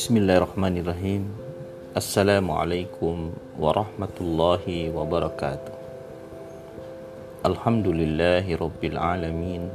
Bismillahirrahmanirrahim. 0.00 1.28
Assalamualaikum 1.92 3.36
warahmatullahi 3.60 4.88
wabarakatuh. 4.88 5.76
Alhamdulillahi 7.44 8.56
rabbil 8.56 8.96
alamin. 8.96 9.68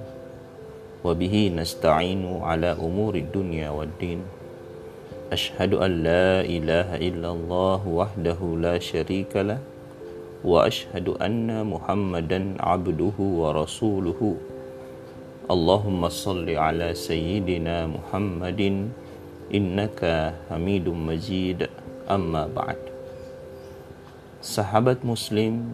Wabihi 1.06 1.54
nasta'inu 1.54 2.42
ala 2.42 2.74
umuri 2.74 3.22
dunya 3.22 3.70
wad 3.70 3.94
din. 4.02 4.26
Ashhadu 5.30 5.86
an 5.86 6.02
la 6.02 6.42
ilaha 6.42 6.98
illallah 6.98 7.86
wahdahu 7.86 8.66
la 8.66 8.82
syarika 8.82 9.46
lah. 9.46 9.62
Wa 10.42 10.66
ashhadu 10.66 11.22
anna 11.22 11.62
muhammadan 11.62 12.58
abduhu 12.58 13.46
wa 13.46 13.54
rasuluhu. 13.54 14.42
Allahumma 15.54 16.10
salli 16.10 16.58
ala 16.58 16.98
sayyidina 16.98 17.94
muhammadin 17.94 19.05
innaka 19.50 20.34
hamidum 20.50 20.98
majid. 21.10 21.70
Amma 22.06 22.46
ba'd. 22.46 22.78
Sahabat 24.46 25.02
muslim 25.02 25.74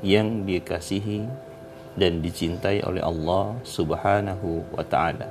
yang 0.00 0.48
dikasihi 0.48 1.28
dan 1.96 2.20
dicintai 2.24 2.80
oleh 2.84 3.04
Allah 3.04 3.56
subhanahu 3.64 4.64
wa 4.72 4.84
ta'ala. 4.84 5.28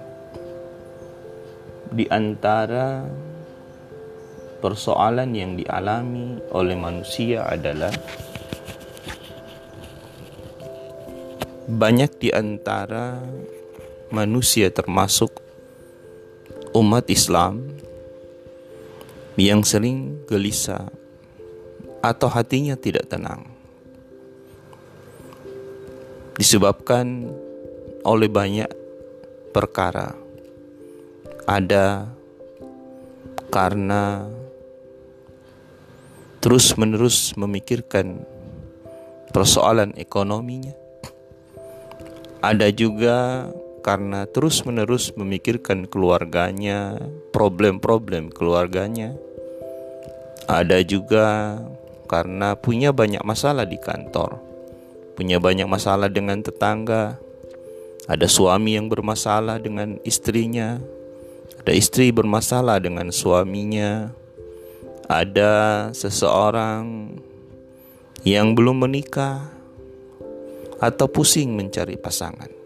Di 1.90 2.06
antara 2.10 3.06
persoalan 4.62 5.30
yang 5.38 5.54
dialami 5.54 6.42
oleh 6.50 6.74
manusia 6.74 7.46
adalah 7.46 7.94
banyak 11.70 12.12
di 12.22 12.30
antara 12.34 13.22
manusia 14.10 14.70
termasuk 14.74 15.45
umat 16.76 17.08
Islam 17.08 17.72
yang 19.40 19.64
sering 19.64 20.28
gelisah 20.28 20.92
atau 22.04 22.28
hatinya 22.28 22.76
tidak 22.76 23.08
tenang. 23.08 23.48
Disebabkan 26.36 27.32
oleh 28.04 28.28
banyak 28.28 28.68
perkara. 29.56 30.12
Ada 31.48 32.12
karena 33.48 34.28
terus-menerus 36.44 37.40
memikirkan 37.40 38.20
persoalan 39.32 39.96
ekonominya. 39.96 40.76
Ada 42.44 42.68
juga 42.76 43.48
karena 43.86 44.26
terus-menerus 44.26 45.14
memikirkan 45.14 45.86
keluarganya, 45.86 46.98
problem-problem 47.30 48.34
keluarganya. 48.34 49.14
Ada 50.50 50.82
juga 50.82 51.62
karena 52.10 52.58
punya 52.58 52.90
banyak 52.90 53.22
masalah 53.22 53.70
di 53.70 53.78
kantor, 53.78 54.42
punya 55.14 55.38
banyak 55.38 55.70
masalah 55.70 56.10
dengan 56.10 56.42
tetangga. 56.42 57.22
Ada 58.10 58.26
suami 58.26 58.74
yang 58.74 58.90
bermasalah 58.90 59.62
dengan 59.62 60.02
istrinya, 60.02 60.82
ada 61.62 61.74
istri 61.74 62.10
bermasalah 62.10 62.82
dengan 62.82 63.14
suaminya, 63.14 64.10
ada 65.06 65.54
seseorang 65.94 67.14
yang 68.26 68.58
belum 68.58 68.90
menikah 68.90 69.46
atau 70.82 71.06
pusing 71.06 71.54
mencari 71.54 71.98
pasangan. 71.98 72.65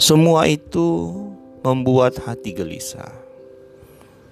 Semua 0.00 0.48
itu 0.48 1.12
membuat 1.60 2.16
hati 2.24 2.56
gelisah, 2.56 3.12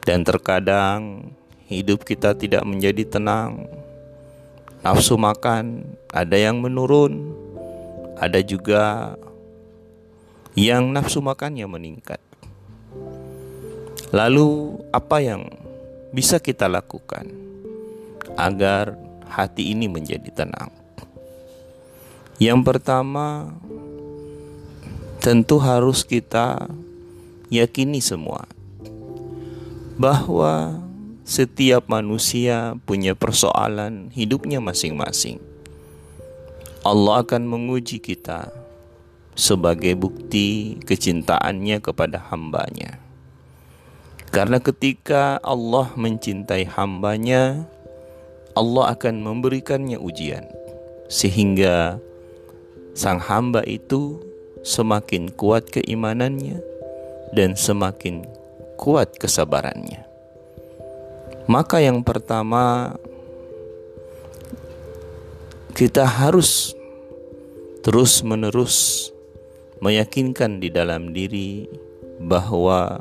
dan 0.01 0.25
terkadang 0.25 1.29
hidup 1.69 2.09
kita 2.09 2.33
tidak 2.33 2.65
menjadi 2.65 3.05
tenang. 3.05 3.69
Nafsu 4.81 5.21
makan 5.21 5.85
ada 6.09 6.41
yang 6.41 6.65
menurun, 6.65 7.37
ada 8.17 8.41
juga 8.41 9.13
yang 10.57 10.89
nafsu 10.89 11.21
makannya 11.21 11.69
meningkat. 11.69 12.25
Lalu, 14.09 14.81
apa 14.89 15.21
yang 15.21 15.53
bisa 16.17 16.41
kita 16.41 16.65
lakukan 16.65 17.29
agar 18.41 18.97
hati 19.29 19.77
ini 19.77 19.85
menjadi 19.85 20.33
tenang? 20.33 20.73
Yang 22.41 22.61
pertama, 22.65 23.53
tentu 25.29 25.61
harus 25.61 26.09
kita 26.09 26.73
yakini 27.53 28.01
semua 28.01 28.49
bahwa 30.01 30.81
setiap 31.29 31.85
manusia 31.85 32.81
punya 32.89 33.13
persoalan 33.13 34.09
hidupnya 34.09 34.57
masing-masing. 34.65 35.37
Allah 36.81 37.21
akan 37.21 37.45
menguji 37.45 38.01
kita 38.01 38.49
sebagai 39.37 40.01
bukti 40.01 40.81
kecintaannya 40.89 41.77
kepada 41.85 42.25
hambanya. 42.33 42.97
Karena 44.33 44.57
ketika 44.65 45.37
Allah 45.45 45.93
mencintai 45.93 46.65
hambanya, 46.73 47.69
Allah 48.57 48.97
akan 48.97 49.21
memberikannya 49.21 50.01
ujian. 50.01 50.49
Sehingga 51.13 52.01
sang 52.97 53.21
hamba 53.21 53.61
itu 53.69 54.25
semakin 54.63 55.33
kuat 55.33 55.69
keimanannya 55.71 56.61
dan 57.33 57.55
semakin 57.55 58.25
kuat 58.79 59.17
kesabarannya. 59.19 60.07
Maka 61.49 61.81
yang 61.81 62.05
pertama 62.05 62.95
kita 65.73 66.05
harus 66.05 66.77
terus-menerus 67.81 69.09
meyakinkan 69.81 70.61
di 70.61 70.69
dalam 70.69 71.15
diri 71.15 71.65
bahwa 72.21 73.01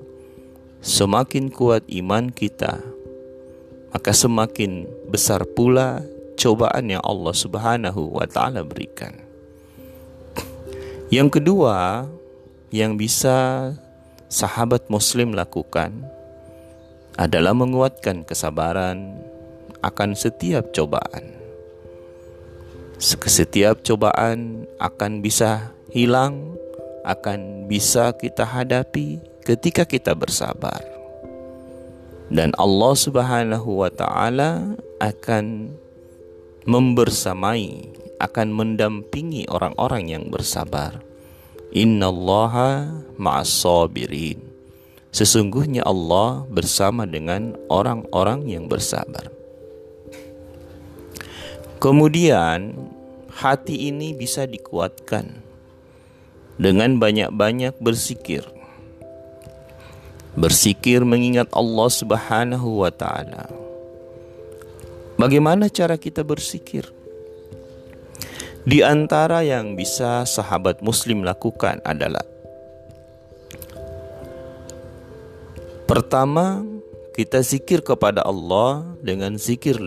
semakin 0.80 1.52
kuat 1.52 1.84
iman 1.90 2.32
kita, 2.32 2.80
maka 3.92 4.14
semakin 4.14 4.86
besar 5.10 5.44
pula 5.44 6.06
cobaan 6.38 6.94
yang 6.94 7.04
Allah 7.04 7.34
Subhanahu 7.34 8.16
wa 8.16 8.30
taala 8.30 8.64
berikan. 8.64 9.27
Yang 11.08 11.40
kedua, 11.40 12.04
yang 12.68 13.00
bisa 13.00 13.72
sahabat 14.28 14.92
Muslim 14.92 15.32
lakukan 15.32 16.04
adalah 17.16 17.56
menguatkan 17.56 18.28
kesabaran 18.28 19.16
akan 19.80 20.20
setiap 20.20 20.76
cobaan. 20.76 21.32
Setiap 23.00 23.88
cobaan 23.88 24.68
akan 24.84 25.24
bisa 25.24 25.72
hilang, 25.96 26.60
akan 27.08 27.72
bisa 27.72 28.12
kita 28.12 28.44
hadapi 28.44 29.24
ketika 29.48 29.88
kita 29.88 30.12
bersabar. 30.12 30.84
Dan 32.28 32.52
Allah 32.60 32.94
Subhanahu 33.00 33.80
wa 33.80 33.88
taala 33.88 34.76
akan 35.00 35.72
membersamai 36.68 37.96
akan 38.18 38.48
mendampingi 38.54 39.46
orang-orang 39.50 40.10
yang 40.10 40.24
bersabar. 40.34 41.02
Innallaha 41.74 43.04
ma'as 43.20 43.52
sabirin. 43.52 44.42
Sesungguhnya 45.14 45.86
Allah 45.86 46.46
bersama 46.50 47.06
dengan 47.10 47.58
orang-orang 47.70 48.46
yang 48.50 48.66
bersabar. 48.70 49.34
Kemudian 51.78 52.74
hati 53.30 53.94
ini 53.94 54.18
bisa 54.18 54.50
dikuatkan 54.50 55.46
dengan 56.58 56.98
banyak-banyak 56.98 57.78
bersikir. 57.78 58.42
Bersikir 60.38 61.06
mengingat 61.06 61.50
Allah 61.54 61.90
Subhanahu 61.90 62.82
wa 62.82 62.90
taala. 62.94 63.50
Bagaimana 65.18 65.66
cara 65.70 65.98
kita 65.98 66.22
bersikir? 66.22 66.97
Di 68.64 68.82
antara 68.82 69.46
yang 69.46 69.78
bisa 69.78 70.26
sahabat 70.26 70.82
Muslim 70.82 71.22
lakukan 71.22 71.84
adalah 71.86 72.24
pertama, 75.88 76.66
kita 77.18 77.42
zikir 77.42 77.82
kepada 77.82 78.22
Allah 78.22 78.86
dengan 79.02 79.38
zikir 79.40 79.78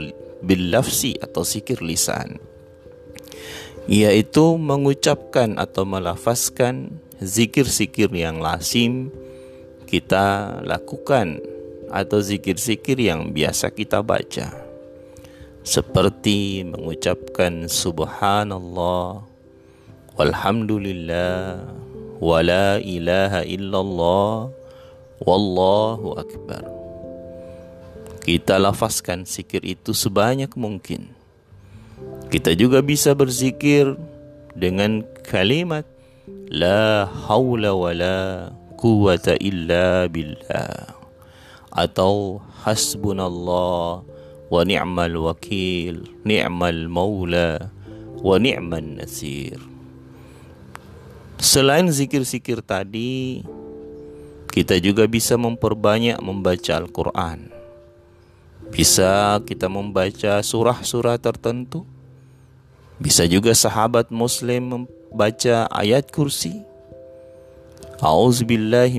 bil 0.40 0.64
lafsi 0.72 1.14
atau 1.20 1.44
zikir 1.44 1.78
lisan, 1.84 2.40
yaitu 3.86 4.56
mengucapkan 4.56 5.60
atau 5.60 5.84
melafazkan 5.84 6.90
zikir-zikir 7.20 8.08
yang 8.16 8.40
lazim 8.40 9.12
kita 9.84 10.58
lakukan 10.64 11.42
atau 11.92 12.18
zikir-zikir 12.22 12.96
yang 12.96 13.34
biasa 13.34 13.68
kita 13.74 14.00
baca 14.00 14.59
seperti 15.60 16.64
mengucapkan 16.64 17.68
subhanallah 17.68 19.24
walhamdulillah 20.16 21.60
wala 22.20 22.80
ilaha 22.80 23.44
illallah 23.44 24.52
wallahu 25.24 26.16
akbar 26.16 26.64
Kita 28.20 28.60
lafazkan 28.60 29.24
zikir 29.24 29.64
itu 29.64 29.96
sebanyak 29.96 30.52
mungkin. 30.52 31.08
Kita 32.28 32.52
juga 32.52 32.84
bisa 32.84 33.16
berzikir 33.16 33.96
dengan 34.52 35.02
kalimat 35.24 35.88
La 36.52 37.08
hawla 37.08 37.72
wa 37.72 37.90
la 37.96 38.52
quwata 38.76 39.40
illa 39.40 40.04
billah 40.06 40.94
Atau 41.72 42.44
Hasbunallah 42.60 44.04
wakil 44.50 46.10
Ni'mal 46.26 46.90
maula 46.90 47.70
wa 48.20 48.36
ni'man 48.36 48.98
nasir 48.98 49.56
Selain 51.38 51.86
zikir-zikir 51.88 52.60
tadi 52.60 53.46
Kita 54.50 54.76
juga 54.82 55.06
bisa 55.06 55.38
memperbanyak 55.38 56.18
membaca 56.18 56.74
Al-Quran. 56.74 57.54
Bisa 58.70 59.38
kita 59.46 59.70
membaca 59.70 60.42
surah-surah 60.42 61.22
tertentu. 61.22 61.86
Bisa 62.98 63.30
juga 63.30 63.54
sahabat 63.54 64.10
muslim 64.10 64.74
membaca 64.74 65.70
ayat 65.70 66.10
kursi. 66.10 66.66
A'udzubillahi 68.02 68.98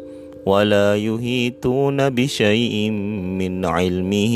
ولا 0.45 0.97
يهيتون 0.97 2.09
بشيء 2.09 2.89
من 3.39 3.65
علمه 3.65 4.35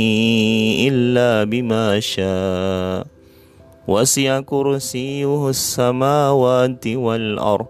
إلا 0.87 1.43
بما 1.43 1.99
شاء. 1.99 3.07
وسع 3.85 4.41
كرسيه 4.41 5.49
السماوات 5.49 6.85
والأرض 6.87 7.69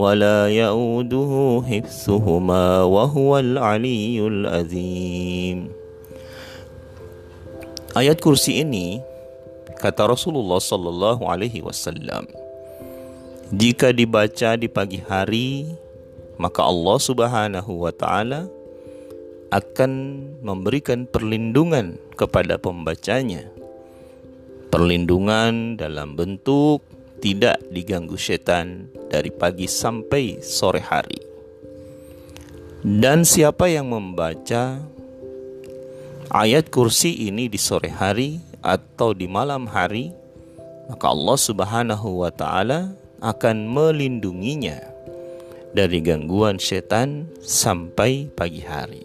ولا 0.00 0.48
يؤوده 0.48 1.32
حفظهما 1.68 2.66
وهو 2.82 3.30
العلي 3.38 4.16
العظيم. 4.20 5.58
Ayat 7.90 8.22
kursi 8.22 8.62
ini 8.62 9.02
kata 9.82 10.06
Rasulullah 10.06 10.62
sallallahu 10.62 11.26
alaihi 11.26 11.58
wasallam 11.58 12.30
Jika 13.50 13.90
dibaca 13.90 14.54
di 14.54 14.70
pagi 14.70 15.02
hari, 15.02 15.66
maka 16.40 16.64
Allah 16.64 16.96
Subhanahu 16.96 17.84
wa 17.84 17.92
taala 17.92 18.48
akan 19.52 19.92
memberikan 20.40 21.04
perlindungan 21.04 22.00
kepada 22.16 22.56
pembacanya. 22.56 23.44
Perlindungan 24.72 25.76
dalam 25.76 26.16
bentuk 26.16 26.80
tidak 27.20 27.60
diganggu 27.68 28.16
setan 28.16 28.88
dari 29.12 29.28
pagi 29.28 29.68
sampai 29.68 30.40
sore 30.40 30.80
hari. 30.80 31.20
Dan 32.80 33.28
siapa 33.28 33.68
yang 33.68 33.92
membaca 33.92 34.80
ayat 36.32 36.72
kursi 36.72 37.28
ini 37.28 37.52
di 37.52 37.60
sore 37.60 37.92
hari 37.92 38.40
atau 38.64 39.12
di 39.12 39.28
malam 39.28 39.68
hari, 39.68 40.14
maka 40.88 41.12
Allah 41.12 41.36
Subhanahu 41.36 42.24
wa 42.24 42.32
taala 42.32 42.96
akan 43.20 43.68
melindunginya 43.68 44.89
dari 45.70 46.02
gangguan 46.02 46.58
setan 46.58 47.30
sampai 47.42 48.30
pagi 48.32 48.62
hari. 48.62 49.04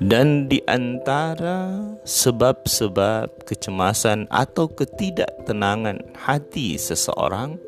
Dan 0.00 0.48
di 0.48 0.64
antara 0.64 1.76
sebab-sebab 2.08 3.44
kecemasan 3.44 4.32
atau 4.32 4.72
ketidaktenangan 4.72 6.16
hati 6.16 6.80
seseorang 6.80 7.60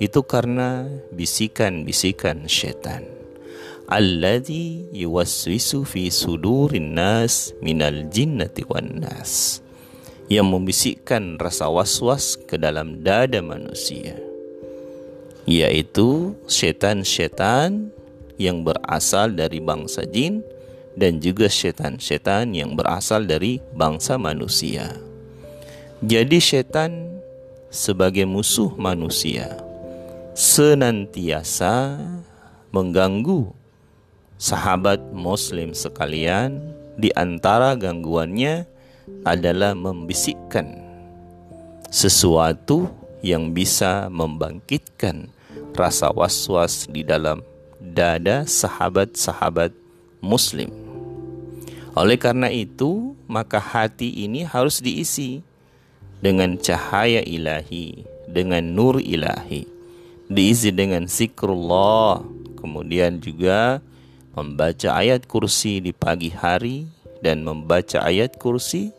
itu 0.00 0.24
karena 0.24 0.88
bisikan-bisikan 1.12 2.48
setan. 2.48 3.04
Alladhi 3.92 4.88
yuwaswisu 4.88 5.84
fi 5.84 6.08
sudurin 6.08 6.96
nas 6.96 7.52
minal 7.60 8.08
jinnati 8.08 8.64
wan 8.64 9.04
nas. 9.04 9.60
Yang 10.32 10.46
membisikkan 10.58 11.38
rasa 11.38 11.70
was-was 11.70 12.40
ke 12.40 12.58
dalam 12.58 13.04
dada 13.04 13.38
manusia 13.44 14.35
yaitu 15.46 16.34
setan-setan 16.50 17.94
yang 18.36 18.66
berasal 18.66 19.32
dari 19.32 19.62
bangsa 19.62 20.02
jin 20.04 20.42
dan 20.98 21.22
juga 21.22 21.46
setan-setan 21.46 22.52
yang 22.52 22.74
berasal 22.74 23.24
dari 23.24 23.62
bangsa 23.72 24.18
manusia. 24.18 24.90
Jadi 26.02 26.42
setan 26.42 27.22
sebagai 27.72 28.28
musuh 28.28 28.74
manusia 28.76 29.56
senantiasa 30.36 31.96
mengganggu 32.68 33.48
sahabat 34.36 35.00
muslim 35.16 35.72
sekalian 35.72 36.60
di 37.00 37.08
antara 37.16 37.72
gangguannya 37.72 38.68
adalah 39.24 39.72
membisikkan 39.72 40.84
sesuatu 41.88 42.90
yang 43.24 43.56
bisa 43.56 44.12
membangkitkan 44.12 45.32
rasa 45.76 46.08
was-was 46.10 46.88
di 46.88 47.04
dalam 47.04 47.44
dada 47.78 48.48
sahabat-sahabat 48.48 49.70
muslim. 50.24 50.72
Oleh 51.96 52.20
karena 52.20 52.52
itu, 52.52 53.16
maka 53.24 53.56
hati 53.56 54.24
ini 54.24 54.44
harus 54.44 54.84
diisi 54.84 55.40
dengan 56.20 56.56
cahaya 56.60 57.24
ilahi, 57.24 58.04
dengan 58.28 58.64
nur 58.64 59.00
ilahi. 59.00 59.64
Diisi 60.26 60.74
dengan 60.74 61.06
zikrullah, 61.06 62.20
kemudian 62.58 63.22
juga 63.22 63.80
membaca 64.36 64.92
ayat 64.92 65.24
kursi 65.24 65.80
di 65.80 65.96
pagi 65.96 66.28
hari 66.28 66.84
dan 67.24 67.40
membaca 67.46 68.04
ayat 68.04 68.36
kursi 68.36 68.92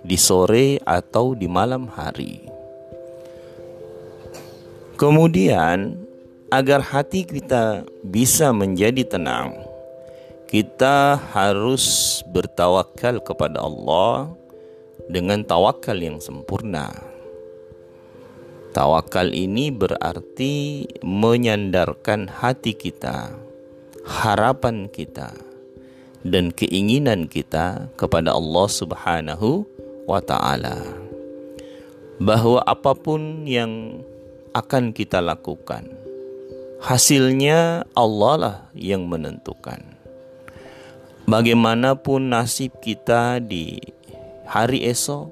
di 0.00 0.16
sore 0.16 0.80
atau 0.88 1.36
di 1.36 1.44
malam 1.50 1.90
hari. 1.90 2.48
Kemudian 4.96 6.07
agar 6.48 6.80
hati 6.80 7.28
kita 7.28 7.84
bisa 8.00 8.56
menjadi 8.56 9.04
tenang, 9.04 9.52
kita 10.48 11.20
harus 11.36 12.18
bertawakal 12.32 13.20
kepada 13.20 13.60
Allah 13.60 14.32
dengan 15.12 15.44
tawakal 15.44 16.00
yang 16.00 16.16
sempurna. 16.24 16.88
Tawakal 18.72 19.36
ini 19.36 19.68
berarti 19.68 20.84
menyandarkan 21.04 22.32
hati 22.32 22.72
kita, 22.72 23.32
harapan 24.08 24.88
kita, 24.88 25.36
dan 26.24 26.48
keinginan 26.52 27.28
kita 27.28 27.92
kepada 28.00 28.32
Allah 28.32 28.68
Subhanahu 28.68 29.68
wa 30.08 30.20
Ta'ala, 30.24 30.80
bahwa 32.16 32.64
apa 32.64 32.96
pun 32.96 33.44
yang 33.44 34.00
akan 34.56 34.96
kita 34.96 35.20
lakukan, 35.20 36.07
hasilnya 36.78 37.82
Allah 37.98 38.34
lah 38.38 38.56
yang 38.74 39.10
menentukan. 39.10 39.82
Bagaimanapun 41.28 42.32
nasib 42.32 42.78
kita 42.80 43.42
di 43.42 43.76
hari 44.48 44.88
esok, 44.88 45.28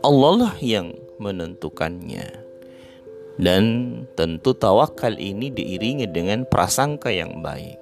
Allah 0.00 0.32
lah 0.48 0.54
yang 0.62 0.96
menentukannya. 1.20 2.48
Dan 3.38 3.62
tentu 4.18 4.50
tawakal 4.50 5.14
ini 5.14 5.52
diiringi 5.54 6.10
dengan 6.10 6.42
prasangka 6.42 7.12
yang 7.12 7.38
baik. 7.38 7.78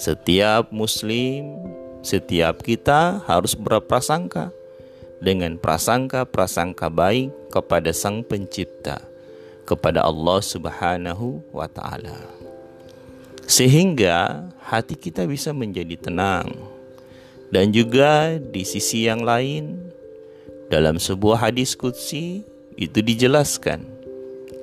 Setiap 0.00 0.72
muslim, 0.72 1.60
setiap 2.00 2.64
kita 2.64 3.20
harus 3.28 3.52
berprasangka 3.52 4.48
dengan 5.20 5.60
prasangka-prasangka 5.60 6.88
baik 6.88 7.28
kepada 7.52 7.92
Sang 7.92 8.24
Pencipta 8.24 9.09
kepada 9.68 10.04
Allah 10.04 10.40
Subhanahu 10.42 11.42
wa 11.54 11.66
taala. 11.70 12.16
Sehingga 13.50 14.46
hati 14.62 14.94
kita 14.94 15.26
bisa 15.26 15.50
menjadi 15.50 15.98
tenang. 15.98 16.54
Dan 17.50 17.74
juga 17.74 18.38
di 18.38 18.62
sisi 18.62 19.10
yang 19.10 19.26
lain 19.26 19.90
dalam 20.70 21.02
sebuah 21.02 21.50
hadis 21.50 21.74
qudsi 21.74 22.46
itu 22.78 22.98
dijelaskan 23.02 23.82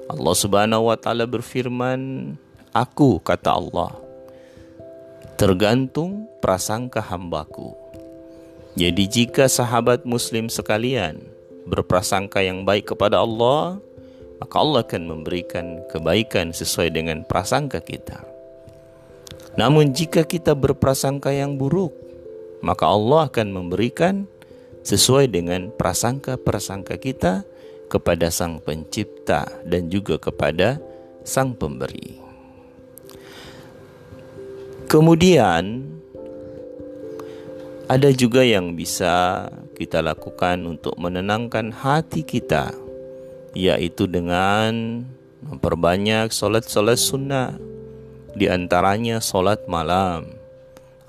Allah 0.08 0.36
Subhanahu 0.39 0.88
wa 0.88 0.96
taala 0.96 1.27
berfirman, 1.27 2.32
"Aku," 2.72 3.20
kata 3.20 3.60
Allah, 3.60 3.92
"tergantung 5.36 6.32
prasangka 6.39 7.04
hambaku." 7.04 7.75
Jadi 8.80 9.04
jika 9.10 9.51
sahabat 9.51 10.08
muslim 10.08 10.48
sekalian 10.48 11.20
berprasangka 11.68 12.39
yang 12.39 12.63
baik 12.63 12.96
kepada 12.96 13.20
Allah, 13.20 13.84
maka 14.38 14.56
Allah 14.62 14.86
akan 14.86 15.03
memberikan 15.10 15.82
kebaikan 15.89 16.53
sesuai 16.53 16.94
dengan 16.94 17.25
prasangka 17.25 17.82
kita. 17.82 18.22
Namun 19.58 19.94
jika 19.94 20.22
kita 20.22 20.53
berprasangka 20.53 21.34
yang 21.34 21.58
buruk, 21.58 21.94
maka 22.62 22.86
Allah 22.86 23.25
akan 23.25 23.48
memberikan 23.50 24.29
sesuai 24.86 25.34
dengan 25.34 25.74
prasangka-prasangka 25.74 27.01
kita 27.01 27.41
kepada 27.89 28.29
Sang 28.29 28.62
Pencipta 28.62 29.50
dan 29.65 29.89
juga 29.89 30.22
kepada 30.22 30.77
Sang 31.25 31.58
Pemberi. 31.58 32.22
Kemudian 34.88 35.84
ada 37.91 38.10
juga 38.15 38.46
yang 38.46 38.77
bisa 38.77 39.48
kita 39.75 40.00
lakukan 40.00 40.63
untuk 40.63 40.96
menenangkan 40.96 41.75
hati 41.75 42.24
kita 42.24 42.72
yaitu 43.58 44.06
dengan 44.06 45.02
memperbanyak 45.42 46.30
solat-solat 46.30 47.02
sunnah 47.02 47.58
di 48.38 48.46
antaranya 48.46 49.18
solat 49.18 49.66
malam 49.66 50.30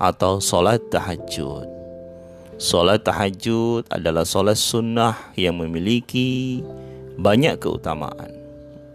atau 0.01 0.41
solat 0.41 0.81
tahajud. 0.89 1.69
Solat 2.57 3.05
tahajud 3.05 3.85
adalah 3.93 4.25
solat 4.25 4.57
sunnah 4.57 5.13
yang 5.37 5.61
memiliki 5.61 6.59
banyak 7.21 7.61
keutamaan, 7.61 8.33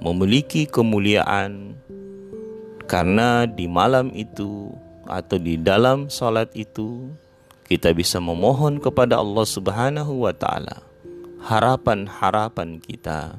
memiliki 0.03 0.67
kemuliaan 0.67 1.79
karena 2.91 3.47
di 3.47 3.71
malam 3.71 4.11
itu 4.19 4.75
atau 5.07 5.39
di 5.39 5.55
dalam 5.55 6.11
salat 6.11 6.51
itu 6.59 7.07
kita 7.71 7.95
bisa 7.95 8.19
memohon 8.19 8.83
kepada 8.83 9.23
Allah 9.23 9.47
Subhanahu 9.49 10.29
wa 10.29 10.35
taala 10.37 10.94
harapan-harapan 11.45 12.81
kita, 12.81 13.37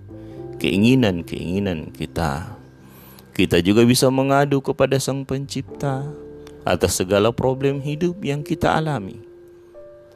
keinginan-keinginan 0.61 1.89
kita. 1.89 2.53
Kita 3.33 3.59
juga 3.65 3.81
bisa 3.83 4.13
mengadu 4.13 4.61
kepada 4.61 5.01
Sang 5.01 5.25
Pencipta 5.25 6.05
atas 6.63 7.01
segala 7.01 7.33
problem 7.33 7.81
hidup 7.81 8.21
yang 8.21 8.45
kita 8.45 8.77
alami. 8.77 9.25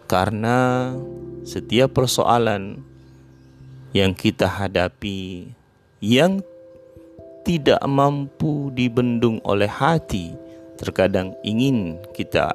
Karena 0.06 0.94
setiap 1.42 1.98
persoalan 1.98 2.82
yang 3.92 4.14
kita 4.14 4.46
hadapi 4.46 5.50
yang 6.00 6.46
tidak 7.42 7.82
mampu 7.90 8.70
dibendung 8.78 9.42
oleh 9.42 9.68
hati, 9.68 10.38
terkadang 10.78 11.34
ingin 11.42 11.98
kita 12.14 12.54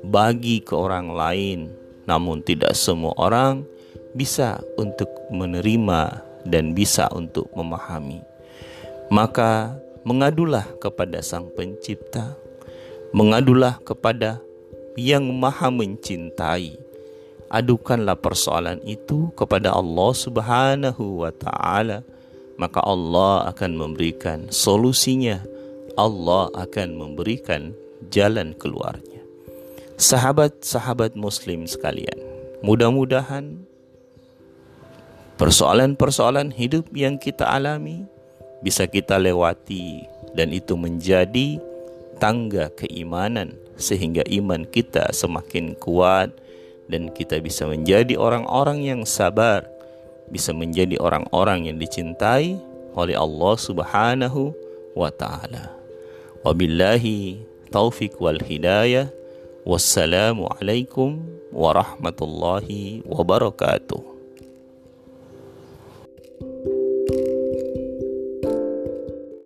bagi 0.00 0.64
ke 0.64 0.72
orang 0.72 1.12
lain, 1.12 1.68
namun 2.08 2.40
tidak 2.40 2.72
semua 2.72 3.12
orang 3.20 3.68
bisa 4.16 4.62
untuk 4.78 5.08
menerima 5.30 6.22
dan 6.46 6.72
bisa 6.72 7.06
untuk 7.12 7.50
memahami. 7.54 8.22
Maka 9.10 9.74
mengadulah 10.06 10.64
kepada 10.78 11.20
Sang 11.20 11.50
Pencipta, 11.52 12.34
mengadulah 13.10 13.78
kepada 13.82 14.38
Yang 14.94 15.26
Maha 15.34 15.68
Mencintai. 15.68 16.78
Adukanlah 17.50 18.14
persoalan 18.14 18.78
itu 18.86 19.34
kepada 19.34 19.74
Allah 19.74 20.10
Subhanahu 20.14 21.26
wa 21.26 21.34
taala 21.34 22.06
maka 22.60 22.84
Allah 22.84 23.48
akan 23.48 23.72
memberikan 23.72 24.52
solusinya. 24.52 25.40
Allah 25.96 26.52
akan 26.52 26.96
memberikan 26.96 27.72
jalan 28.12 28.52
keluarnya. 28.60 29.24
Sahabat-sahabat 29.96 31.16
Muslim 31.16 31.64
sekalian, 31.64 32.20
mudah-mudahan 32.60 33.64
persoalan-persoalan 35.40 36.52
hidup 36.52 36.92
yang 36.92 37.16
kita 37.16 37.48
alami 37.48 38.04
bisa 38.60 38.84
kita 38.84 39.16
lewati, 39.16 40.04
dan 40.36 40.52
itu 40.52 40.76
menjadi 40.76 41.56
tangga 42.20 42.68
keimanan, 42.76 43.56
sehingga 43.80 44.20
iman 44.28 44.68
kita 44.68 45.08
semakin 45.16 45.72
kuat, 45.80 46.28
dan 46.92 47.08
kita 47.08 47.40
bisa 47.40 47.64
menjadi 47.64 48.20
orang-orang 48.20 48.84
yang 48.84 49.08
sabar 49.08 49.64
bisa 50.28 50.54
menjadi 50.54 51.00
orang-orang 51.00 51.72
yang 51.72 51.76
dicintai 51.80 52.54
oleh 52.94 53.16
Allah 53.18 53.54
Subhanahu 53.56 54.54
wa 54.94 55.10
taala. 55.10 55.74
Wabillahi 56.46 57.42
taufik 57.72 58.20
wal 58.20 58.38
hidayah. 58.38 59.10
Wassalamualaikum 59.66 61.20
warahmatullahi 61.50 63.02
wabarakatuh. 63.04 64.19
thank 66.40 66.64
you 66.64 66.69